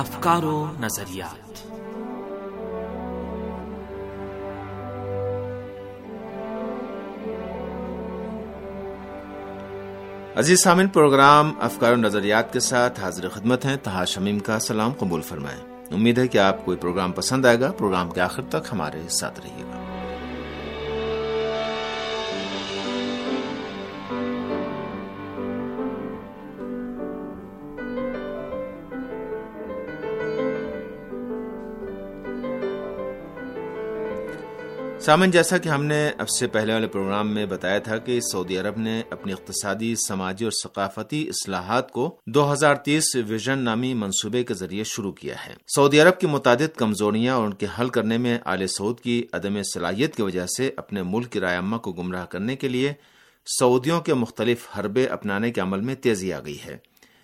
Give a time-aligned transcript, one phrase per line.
[0.00, 1.68] افکار و نظریات۔
[10.38, 14.92] عزیز سامن پروگرام افکار و نظریات کے ساتھ حاضر خدمت ہیں تہا شمیم کا۔ سلام،
[14.98, 18.42] قبول فرمائیں۔ امید ہے کہ آپ کو یہ پروگرام پسند آئے گا۔ پروگرام کے آخر
[18.42, 19.79] تک ہمارے ساتھ رہیے گا۔
[35.00, 38.58] سامن، جیسا کہ ہم نے اب سے پہلے والے پروگرام میں بتایا تھا کہ سعودی
[38.58, 44.44] عرب نے اپنی اقتصادی، سماجی اور ثقافتی اصلاحات کو دو ہزار تیس ویژن نامی منصوبے
[44.44, 48.18] کے ذریعے شروع کیا ہے۔ سعودی عرب کی متعدد کمزوریاں اور ان کے حل کرنے
[48.18, 52.26] میں آل سعود کی عدم صلاحیت کی وجہ سے اپنے ملک کی رائے کو گمراہ
[52.26, 52.92] کرنے کے لیے
[53.58, 56.76] سعودیوں کے مختلف حربے اپنانے کے عمل میں تیزی آ گئی ہے۔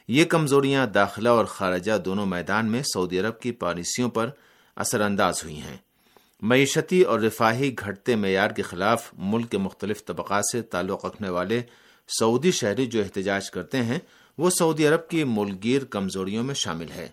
[0.08, 4.30] یہ کمزوریاں داخلہ اور خارجہ دونوں میدان میں سعودی عرب کی پالیسیوں پر
[4.76, 5.85] اثر انداز ہوئی ہیں۔
[6.42, 11.62] معیشتی اور رفاہی گھٹتے معیار کے خلاف ملک کے مختلف طبقات سے تعلق رکھنے والے
[12.08, 13.98] سعودی شہری جو احتجاج کرتے ہیں،
[14.38, 17.08] وہ سعودی عرب کی ملگیر کمزوریوں میں شامل ہے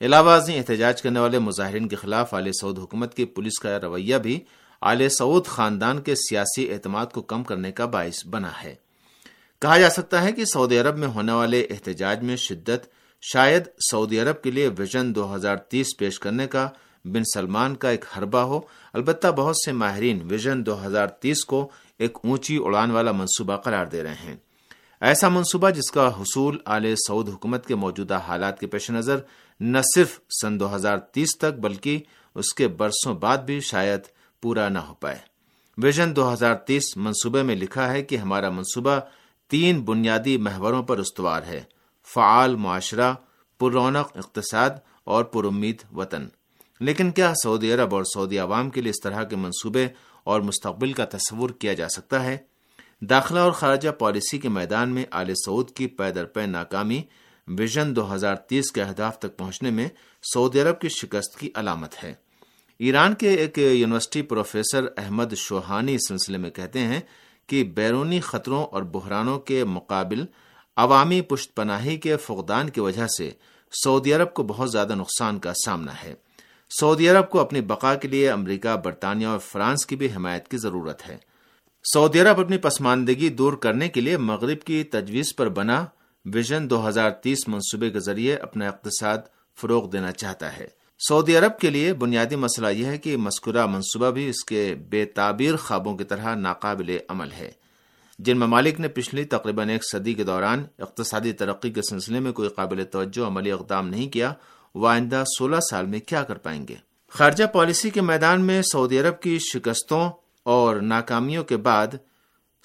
[0.00, 4.16] علاوہ ازیں احتجاج کرنے والے مظاہرین کے خلاف عالیہ سعود حکومت کی پولیس کا رویہ
[4.16, 4.40] بھی
[4.82, 8.74] عالیہ سعود خاندان کے سیاسی اعتماد کو کم کرنے کا باعث بنا ہے۔
[9.58, 12.86] کہا جا سکتا ہے کہ سعودی عرب میں ہونے والے احتجاج میں شدت
[13.22, 16.68] شاید سعودی عرب کے لیے ویژن دو ہزار تیس پیش کرنے کا
[17.06, 18.60] بن سلمان کا ایک حربہ ہو۔
[18.92, 21.68] البتہ بہت سے ماہرین ویژن دو ہزار تیس کو
[21.98, 24.36] ایک اونچی اڑان والا منصوبہ قرار دے رہے ہیں۔
[25.00, 29.16] ایسا منصوبہ جس کا حصول آل سعود حکومت کے موجودہ حالات کے پیش نظر
[29.60, 32.02] نہ صرف سن دو ہزار تیس تک بلکہ
[32.34, 34.00] اس کے برسوں بعد بھی شاید
[34.42, 35.18] پورا نہ ہو پائے۔
[35.78, 38.98] ویژن دو ہزار تیس منصوبے میں لکھا ہے کہ ہمارا منصوبہ
[39.48, 41.62] تین بنیادی محوروں پر استوار ہے۔
[42.14, 43.14] فعال معاشرہ
[43.58, 44.70] پر رونق اقتصاد
[45.04, 46.28] اور پر امید وطن۔
[46.80, 49.88] لیکن کیا سعودی عرب اور سعودی عوام کے لیے اس طرح کے منصوبے
[50.24, 52.36] اور مستقبل کا تصور کیا جا سکتا ہے؟
[53.00, 57.02] داخلہ اور خارجہ پالیسی کے میدان میں آل سعود کی پیدر پے ناکامی
[57.48, 59.88] ویژن دو ہزار تیس کے اہداف تک پہنچنے میں
[60.34, 62.14] سعودی عرب کی شکست کی علامت ہے۔
[62.78, 67.00] ایران کے ایک یونیورسٹی پروفیسر احمد شوہانی اس سلسلے میں کہتے ہیں
[67.46, 70.24] کہ بیرونی خطروں اور بحرانوں کے مقابل
[70.76, 73.30] عوامی پشت پناہی کے فقدان کی وجہ سے
[73.84, 76.14] سعودی عرب کو بہت زیادہ نقصان کا سامنا ہے۔
[76.70, 80.56] سعودی عرب کو اپنی بقا کے لیے امریکہ، برطانیہ اور فرانس کی بھی حمایت کی
[80.56, 81.16] ضرورت ہے۔
[81.94, 85.84] سعودی عرب اپنی پسماندگی دور کرنے کے لیے مغرب کی تجویز پر بنا
[86.24, 89.18] ویژن دو ہزار تیس منصوبے کے ذریعے اپنا اقتصاد
[89.60, 90.66] فروغ دینا چاہتا ہے۔
[91.08, 95.04] سعودی عرب کے لیے بنیادی مسئلہ یہ ہے کہ مذکورہ منصوبہ بھی اس کے بے
[95.04, 97.50] تعبیر خوابوں کی طرح ناقابل عمل ہے۔
[98.18, 102.48] جن ممالک نے پچھلی تقریباً ایک صدی کے دوران اقتصادی ترقی کے سلسلے میں کوئی
[102.48, 104.32] قابل توجہ، عملی اقدام نہیں کیا
[104.76, 106.74] وہ آئندہ سولہ سال میں کیا کر پائیں گے؟
[107.08, 110.10] خارجہ پالیسی کے میدان میں سعودی عرب کی شکستوں
[110.42, 111.86] اور ناکامیوں کے بعد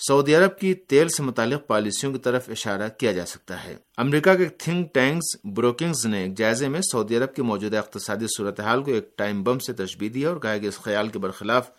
[0.08, 4.34] سعودی عرب کی تیل سے متعلق پالیسیوں کی طرف اشارہ کیا جا سکتا ہے۔ امریکہ
[4.34, 8.92] کے تھنک ٹینکس بروکنگز نے ایک جائزے میں سعودی عرب کی موجودہ اقتصادی صورتحال کو
[8.92, 11.70] ایک ٹائم بم سے تشبیح دیا اور کہا کہ اس خیال کے برخلاف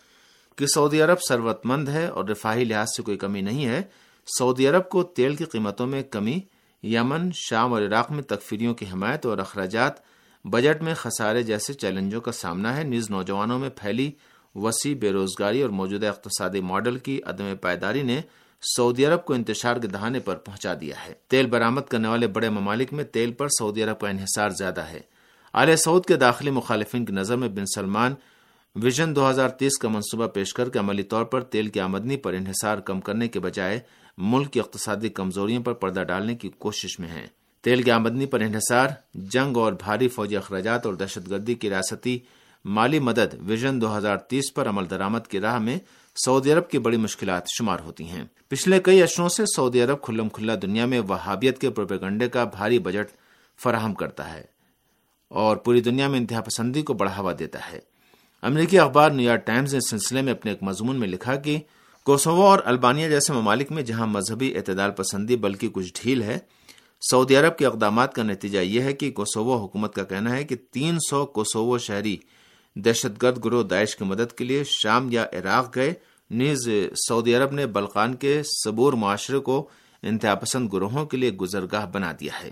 [0.55, 3.81] کہ سعودی عرب ثروت مند ہے اور رفاہی لحاظ سے کوئی کمی نہیں ہے،
[4.39, 6.39] سعودی عرب کو تیل کی قیمتوں میں کمی
[6.83, 10.12] یمن، شام اور عراق میں تکفیریوں کی حمایت اور اخراجات
[10.45, 14.11] بجٹ میں خسارے جیسے چیلنجوں کا سامنا ہے۔ نیز نوجوانوں میں پھیلی
[14.55, 18.21] وسیع بے روزگاری اور موجودہ اقتصادی ماڈل کی عدم پائیداری نے
[18.75, 22.49] سعودی عرب کو انتشار کے دہانے پر پہنچا دیا ہے۔ تیل برامد کرنے والے بڑے
[22.49, 24.99] ممالک میں تیل پر سعودی عرب کا انحصار زیادہ ہے۔
[25.53, 28.13] اعلی سعود کے داخلی مخالفین کی نظر میں بن سلمان
[28.75, 32.17] ویژن دو ہزار تیس کا منصوبہ پیش کر کے عملی طور پر تیل کی آمدنی
[32.17, 33.79] پر انحصار کم کرنے کے بجائے
[34.17, 37.27] ملک کی اقتصادی کمزوریوں پر پردہ ڈالنے کی کوشش میں ہیں۔
[37.63, 42.19] تیل کی آمدنی پر انحصار، جنگ اور بھاری فوجی اخراجات اور دہشت گردی کی ریاستی
[42.65, 45.77] مالی مدد ویژن دو ہزار تیس پر عمل درامد کی راہ میں
[46.25, 50.29] سعودی عرب کی بڑی مشکلات شمار ہوتی ہیں۔ پچھلے کئی اشروں سے سعودی عرب کھلم
[50.29, 53.07] کھلا دنیا میں وہابیت کے پروپیگنڈے کا بھاری بجٹ
[53.63, 54.43] فراہم کرتا ہے
[55.29, 57.79] اور پوری دنیا میں انتہا پسندی کو بڑھاوا دیتا ہے۔
[58.41, 61.59] امریکی اخبار نیو یارک ٹائمز نے اس سلسلے میں اپنے ایک مضمون میں لکھا کہ
[62.03, 66.37] کوسوو اور البانیہ جیسے ممالک میں جہاں مذہبی اعتدال پسندی بلکہ کچھ ڈھیل ہے
[67.11, 70.55] سعودی عرب کے اقدامات کا نتیجہ یہ ہے کہ کوسوو حکومت کا کہنا ہے کہ
[70.71, 72.17] تین سو کوسوو شہری
[72.75, 75.93] دہشت گرد گروہ داعش کی مدد کے لیے شام یا عراق گئے۔
[76.31, 76.69] نیز
[77.07, 79.69] سعودی عرب نے بلقان کے صبور معاشرے کو
[80.03, 82.51] انتہا پسند گروہوں کے لیے گزرگاہ بنا دیا ہے۔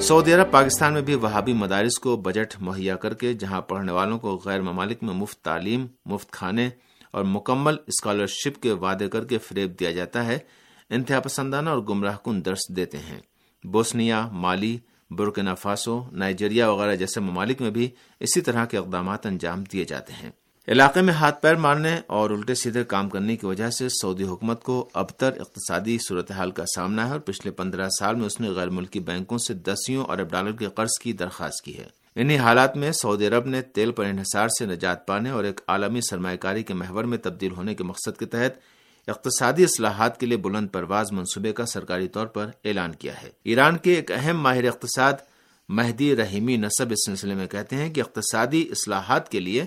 [0.00, 4.18] سعودی عرب پاکستان میں بھی وہابی مدارس کو بجٹ مہیا کر کے، جہاں پڑھنے والوں
[4.18, 6.70] کو غیر ممالک میں مفت تعلیم، مفت کھانے
[7.10, 10.38] اور مکمل اسکالرشپ کے وعدے کر کے فریب دیا جاتا ہے،
[10.90, 13.20] انتہا پسندانہ اور گمراہ کن درس دیتے ہیں۔
[13.64, 14.78] بوسنیا، مالی
[15.10, 20.12] برکنا فاسو، نائجیریا وغیرہ جیسے ممالک میں بھی اسی طرح کے اقدامات انجام دیے جاتے
[20.12, 20.30] ہیں۔
[20.68, 24.62] علاقے میں ہاتھ پیر مارنے اور الٹے سیدھے کام کرنے کی وجہ سے سعودی حکومت
[24.62, 28.70] کو ابتر اقتصادی صورتحال کا سامنا ہے اور پچھلے پندرہ سال میں اس نے غیر
[28.70, 31.86] ملکی بینکوں سے دسیوں ارب ڈالر کے قرض کی درخواست کی ہے۔
[32.16, 36.00] انہی حالات میں سعودی عرب نے تیل پر انحصار سے نجات پانے اور ایک عالمی
[36.00, 38.58] سرمایہ کاری کے محور میں تبدیل ہونے کے مقصد کے تحت
[39.08, 43.76] اقتصادی اصلاحات کے لیے بلند پرواز منصوبے کا سرکاری طور پر اعلان کیا ہے۔ ایران
[43.76, 45.12] کے ایک اہم ماہر اقتصاد
[45.68, 49.64] مہدی رحیمی نصب اس سلسلے میں کہتے ہیں کہ اقتصادی اصلاحات کے لیے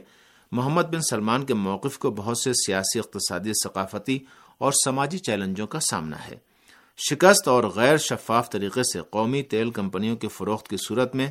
[0.53, 4.19] محمد بن سلمان کے موقف کو بہت سے سیاسی، اقتصادی، ثقافتی
[4.57, 6.35] اور سماجی چیلنجوں کا سامنا ہے۔
[7.09, 11.27] شکست اور غیر شفاف طریقے سے قومی تیل کمپنیوں کی فروخت کی صورت میں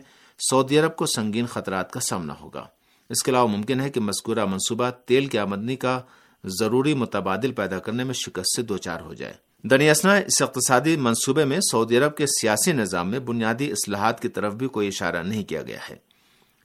[0.50, 2.66] سعودی عرب کو سنگین خطرات کا سامنا ہوگا۔
[3.10, 6.00] اس کے علاوہ ممکن ہے کہ مذکورہ منصوبہ تیل کی آمدنی کا
[6.44, 11.60] ضروری متبادل پیدا کرنے میں شکست سے دوچار ہو جائے۔ دنیاسنا اس اقتصادی منصوبے میں
[11.60, 15.62] سعودی عرب کے سیاسی نظام میں بنیادی اصلاحات کی طرف بھی کوئی اشارہ نہیں کیا
[15.62, 16.11] گیا ہے۔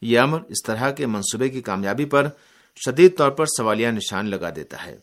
[0.02, 2.28] یہ امر اس طرح کے منصوبے کی کامیابی پر
[2.86, 4.98] شدید طور پر سوالیہ نشان لگا دیتا ہے۔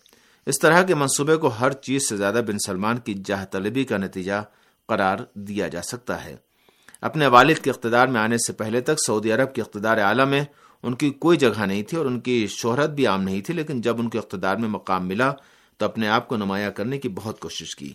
[0.46, 3.96] اس طرح کے منصوبے کو ہر چیز سے زیادہ بن سلمان کی جاہ طلبی کا
[3.96, 4.42] نتیجہ
[4.88, 6.36] قرار دیا جا سکتا ہے۔
[7.00, 10.44] اپنے والد کے اقتدار میں آنے سے پہلے تک سعودی عرب کے اقتدار اعلی میں
[10.82, 13.80] ان کی کوئی جگہ نہیں تھی اور ان کی شہرت بھی عام نہیں تھی، لیکن
[13.80, 15.32] جب ان کے اقتدار میں مقام ملا
[15.78, 17.92] تو اپنے آپ کو نمایاں کرنے کی بہت کوشش کی۔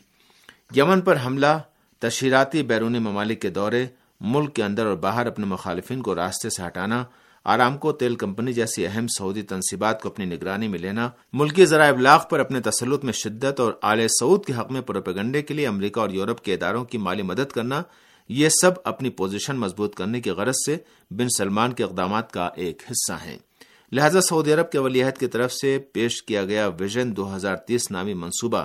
[0.75, 1.60] یمن پر حملہ،
[2.00, 3.86] تشہیراتی بیرونی ممالک کے دورے
[4.21, 7.04] ملک کے اندر اور باہر اپنے مخالفین کو راستے سے ہٹانا،
[7.45, 11.92] آرام کو تیل کمپنی جیسی اہم سعودی تنصیبات کو اپنی نگرانی میں لینا، ملکی ذرائع
[11.92, 15.68] ابلاغ پر اپنے تسلط میں شدت اور اعلی سعود کے حق میں پروپیگنڈے کے لیے
[15.68, 17.81] امریکہ اور یورپ کے اداروں کی مالی مدد کرنا،
[18.30, 20.77] یہ سب اپنی پوزیشن مضبوط کرنے کی غرض سے
[21.12, 23.38] بن سلمان کے اقدامات کا ایک حصہ ہیں۔
[23.92, 27.92] لہذا سعودی عرب کے ولیحد کی طرف سے پیش کیا گیا ویژن دو ہزار تیس
[27.92, 28.63] نامی منصوبہ،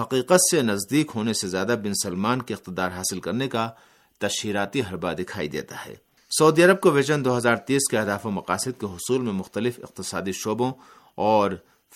[0.00, 3.68] حقیقت سے نزدیک ہونے سے زیادہ بن سلمان کے اقتدار حاصل کرنے کا
[4.18, 5.94] تشہیراتی حربہ دکھائی دیتا ہے۔
[6.38, 9.80] سعودی عرب کو ویژن دو ہزار تیس کے اہداف و مقاصد کے حصول میں مختلف
[9.82, 10.72] اقتصادی شعبوں
[11.14, 11.50] اور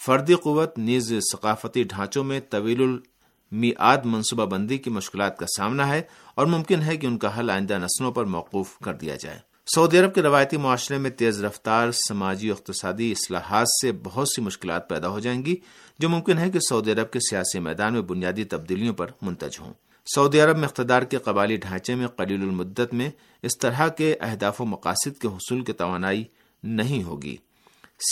[0.06, 6.02] فردی قوت، نیز ثقافتی ڈھانچوں میں طویل المیعاد منصوبہ بندی کی مشکلات کا سامنا ہے
[6.34, 9.38] اور ممکن ہے کہ ان کا حل آئندہ نسلوں پر موقوف کر دیا جائے۔
[9.74, 14.88] سعودی عرب کے روایتی معاشرے میں تیز رفتار، سماجی اقتصادی اصلاحات سے بہت سی مشکلات
[14.88, 15.56] پیدا ہو جائیں گی،
[15.98, 19.72] جو ممکن ہے کہ سعودی عرب کے سیاسی میدان میں بنیادی تبدیلیوں پر منتج ہوں۔
[20.14, 23.10] سعودی عرب میں اقتدار کے قبالی ڈھانچے میں قلیل المدت میں
[23.42, 26.24] اس طرح کے اہداف و مقاصد کے حصول کی توانائی
[26.62, 27.36] نہیں ہوگی۔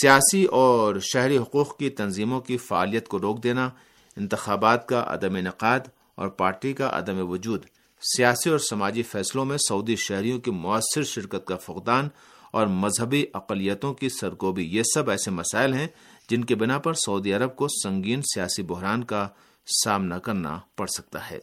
[0.01, 3.71] سیاسی اور شہری حقوق کی تنظیموں کی فعالیت کو روک دینا،
[4.17, 5.81] انتخابات کا عدم انعقاد
[6.15, 7.65] اور پارٹی کا عدم وجود،
[8.17, 12.09] سیاسی اور سماجی فیصلوں میں سعودی شہریوں کی مؤثر شرکت کا فقدان
[12.53, 15.87] اور مذہبی اقلیتوں کی سرگوبی، یہ سب ایسے مسائل ہیں
[16.31, 19.29] جن کے بنا پر سعودی عرب کو سنگین سیاسی بحران کا
[19.69, 21.39] سامنا کرنا پڑ سکتا ہے۔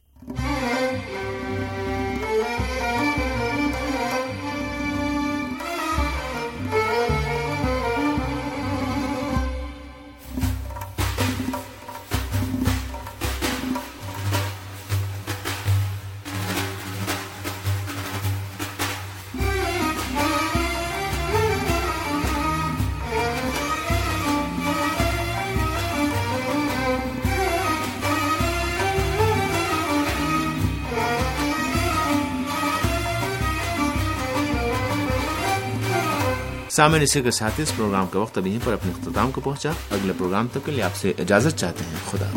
[36.75, 40.13] سامن اسی کے ساتھ اس پروگرام کا وقت ابھی پر اپنے اختتام کو پہنچا۔ اگلے
[40.17, 42.31] پروگرام تک کے لیے آپ سے اجازت چاہتے ہیں۔ خدا